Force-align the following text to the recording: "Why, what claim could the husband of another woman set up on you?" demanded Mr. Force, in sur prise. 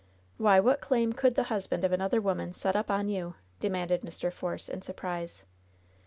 "Why, 0.39 0.59
what 0.59 0.81
claim 0.81 1.13
could 1.13 1.35
the 1.35 1.43
husband 1.53 1.83
of 1.83 1.91
another 1.91 2.19
woman 2.19 2.53
set 2.55 2.75
up 2.75 2.89
on 2.89 3.07
you?" 3.07 3.35
demanded 3.59 4.01
Mr. 4.01 4.33
Force, 4.33 4.67
in 4.67 4.81
sur 4.81 4.93
prise. 4.93 5.43